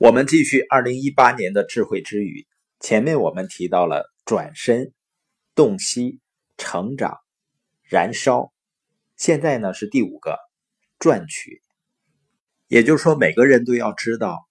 [0.00, 2.46] 我们继续二零一八年的智慧之语。
[2.80, 4.94] 前面我们提到了转身、
[5.54, 6.20] 洞悉、
[6.56, 7.18] 成长、
[7.82, 8.50] 燃烧，
[9.18, 10.38] 现在呢是第五个
[10.98, 11.60] 赚取。
[12.66, 14.48] 也就是说，每个人都要知道，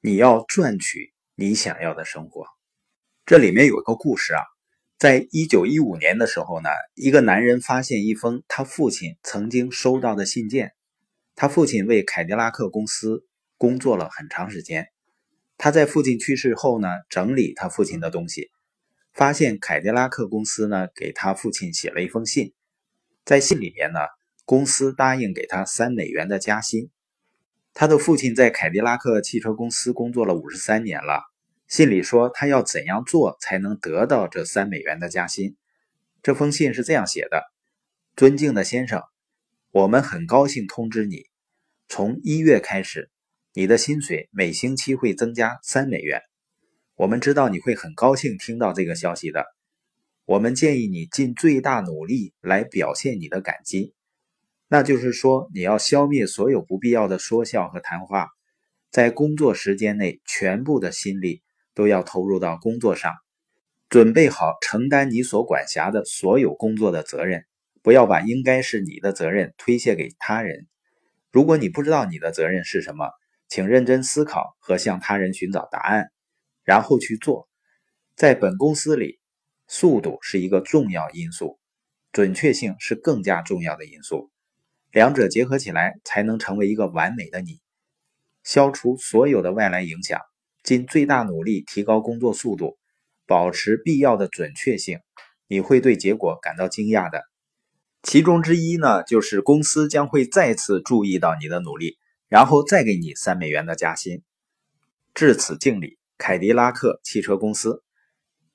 [0.00, 2.46] 你要赚取你想要的生活。
[3.26, 4.40] 这里面有一个故事啊，
[4.96, 10.72] 在一九一五年的时候呢，一个男人发现一封他父亲曾经收到的信件。
[11.34, 13.26] 他父亲为凯迪拉克公司。
[13.60, 14.88] 工作了很长时间，
[15.58, 18.50] 他在父亲去世后呢，整理他父亲的东西，
[19.12, 22.54] 发现凯迪拉克公司呢给他父亲写了一封信，
[23.22, 24.00] 在信里面呢，
[24.46, 26.88] 公司答应给他三美元的加薪。
[27.74, 31.20] 他的父亲在凯迪拉克汽车公司工作了五十三年了，
[31.68, 35.54] 信里说他要怎样做才能得到这三美元的加薪。
[36.22, 37.42] 这封信是这样写的
[38.16, 39.02] ：“尊敬的先生，
[39.70, 41.26] 我们很高兴通知你，
[41.88, 43.10] 从一月开始。”
[43.52, 46.22] 你的薪水每星期会增加三美元，
[46.94, 49.44] 我们知道你会很高兴听到这个消息的。
[50.24, 53.92] 我们建议你尽最大努力来表现你的感激，
[54.68, 58.28] 那就是说你要消灭所有不必要的说笑和谈话，
[58.88, 61.42] 在工作时间内全部的心力
[61.74, 63.14] 都要投入到工作上，
[63.88, 67.44] 准备好承担你所管辖的所有工作的责任，
[67.82, 70.68] 不要把应该是你的责任推卸给他人。
[71.32, 73.10] 如果你不知道你的责任是什么，
[73.50, 76.12] 请认真思考和向他人寻找答案，
[76.62, 77.48] 然后去做。
[78.14, 79.18] 在本公司里，
[79.66, 81.58] 速度是一个重要因素，
[82.12, 84.30] 准确性是更加重要的因素。
[84.92, 87.58] 两者结合起来，才能成为一个完美的你。
[88.44, 90.20] 消除所有的外来影响，
[90.62, 92.78] 尽最大努力提高工作速度，
[93.26, 95.00] 保持必要的准确性。
[95.48, 97.24] 你会对结果感到惊讶的。
[98.04, 101.96] 其中之一呢，就是公司将会再次注意到你的努力。
[102.30, 104.22] 然后再给你三美元的加薪，
[105.14, 107.82] 至此敬礼，凯迪拉克汽车公司。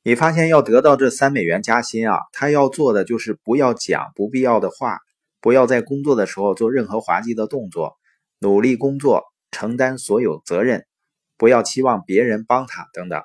[0.01, 4.99] 你发现要得到这三美元加薪啊，他要做的就是不要讲不必要的话，
[5.41, 7.97] 不要在工作的时候做任何滑稽的动作，
[8.39, 10.85] 努力工作，承担所有责任，
[11.35, 13.21] 不要期望别人帮他等等。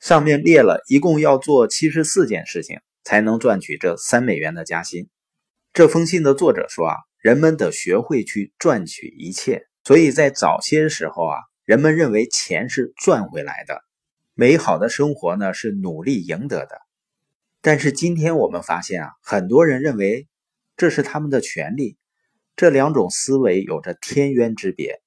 [0.00, 5.08] 上面列了一共要做七十四件事情才能赚取这三美元的加薪。
[5.72, 6.96] 这封信的作者说啊。
[7.22, 13.84] 人们得学会去赚取一切，所以在早些时候啊，人们认为钱是赚回来的，
[14.34, 16.80] 美好的生活呢是努力赢得的。
[17.60, 20.26] 但是今天我们发现啊，很多人认为
[20.76, 21.96] 这是他们的权利。
[22.56, 25.00] 这两种思维有着天渊之别。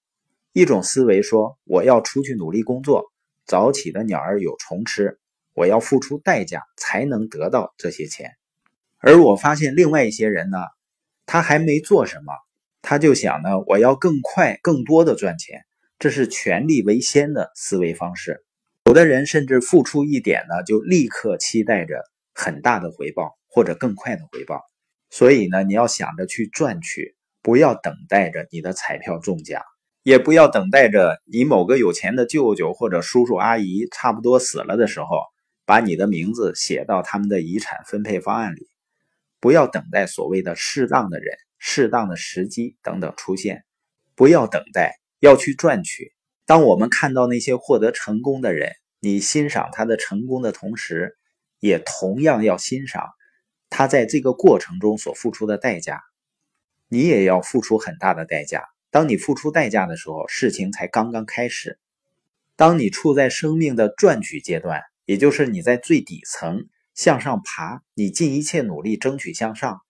[0.54, 3.12] 一种思维说我要出去努力工作，
[3.46, 5.20] 早起的鸟儿有虫吃，
[5.54, 8.32] 我要付出代价才能得到这些钱。
[9.00, 10.60] 而我发现另外一些人呢。
[11.26, 12.34] 他还没做什么，
[12.82, 15.66] 他就想呢，我要更快、更多的赚钱，
[16.00, 18.44] 这是权力为先的思维方式。
[18.86, 22.04] 有的人甚至付出一点呢，就立刻期待着
[22.34, 24.62] 很大的回报或者更快的回报。
[25.10, 29.64] 所以呢，你要想着去赚取，不要等待着你的彩票中奖，
[30.04, 35.08] 也不要等待着你某个有钱的舅舅或者叔叔阿姨差不多死了的时候，
[35.66, 38.68] 把你的名字写到他们的遗产分配方案里。
[39.46, 43.64] 不要等待所谓的适当的人、适当的时机等等出现，
[44.16, 46.16] 不要等待，要去赚取。
[46.48, 51.16] 当我们看到那些获得成功的人，你欣赏他的成功的同时，
[51.60, 53.08] 也同样要欣赏
[53.70, 56.02] 他在这个过程中所付出的代价。
[56.88, 58.64] 你也要付出很大的代价。
[58.90, 61.78] 当你付出代价的时候，事情才刚刚开始。
[62.56, 66.66] 当你处在生命的赚取阶段，也就是你在最底层。
[66.96, 69.82] 向上爬，你尽一切努力争取向上。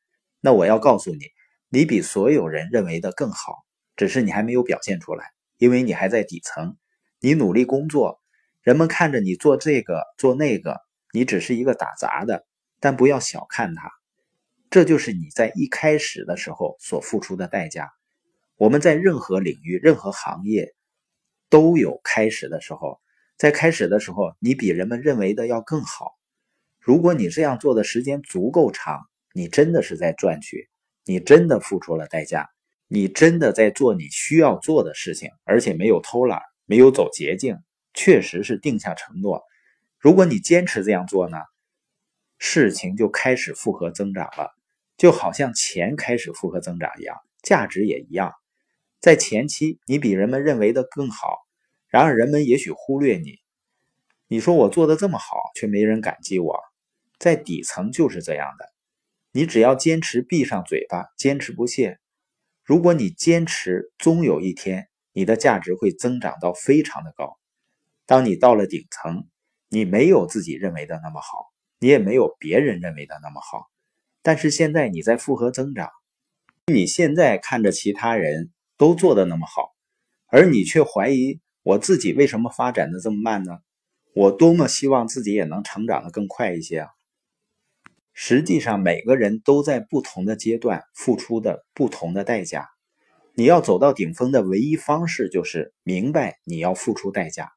[0.42, 1.28] 那我要告诉你，
[1.70, 3.64] 你比所有人认为的更好，
[3.96, 6.76] 只是你还没有表现出来，因为你还在底层。
[7.20, 8.22] 你努力工作，
[8.62, 10.82] 人们看着你做这个做那个，
[11.14, 12.46] 你只是一个打杂的。
[12.80, 13.90] 但不要小看他，
[14.70, 17.90] 这就是你在一开始的时候所付出的代价。
[18.58, 20.76] 我们在任何领域、任何行业
[21.50, 23.00] 都有开始的时候，
[23.38, 26.16] 在开始的时候，你比人们认为的要更好。
[26.86, 29.00] 如果你这样做的时间足够长，
[29.34, 30.70] 你真的是在赚取，
[31.04, 32.48] 你真的付出了代价，
[32.88, 37.58] 你真的在做你需要做的事情，而且没有偷懒，没有走捷径，
[37.96, 39.42] 确实是定下承诺。
[39.98, 41.40] 如果你坚持这样做呢，
[42.38, 44.52] 事情就开始复合增长了，
[44.96, 48.32] 就好像钱开始复合增长一样，价值也一样。
[49.02, 51.40] 在前期你比人们认为的更好，
[51.90, 53.40] 然而人们也许忽略你。
[54.28, 56.60] 你说我做的这么好，却没人感激我。
[57.20, 58.66] 在底层就是这样的，
[59.32, 62.00] 你只要坚持闭上嘴巴，坚持不懈。
[62.64, 67.38] 如果你坚持，终有一天你的价值会增长到非常的高。
[68.06, 69.28] 当你到了顶层，
[69.70, 73.68] 你没有自己认为的那么好，你也没有别人认为的那么好。
[74.22, 75.90] 但是现在你在复合增长，
[76.68, 79.76] 你现在看着其他人都做的那么好，
[80.28, 83.60] 而你却怀疑我自己为什么发展的这么慢呢？
[84.14, 86.90] 我多么希望自己也能成长的更快一些啊！
[88.18, 92.70] 实际上，每个人都在不同的阶段付出的不同的代价。
[93.34, 97.52] 你要走到顶峰的唯一方式，就是明白你要付出代价。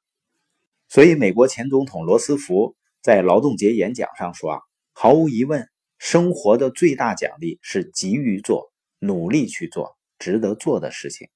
[0.89, 4.61] 所以，美国前总统罗斯福在劳动节演讲上说：“啊，
[4.93, 11.29] 毫无疑问，生活的最大奖励是急于做、努力去做值得做的事情。”